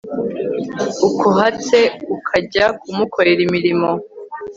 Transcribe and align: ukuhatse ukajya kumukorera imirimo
ukuhatse 1.07 1.77
ukajya 2.15 2.65
kumukorera 2.79 3.41
imirimo 3.47 3.89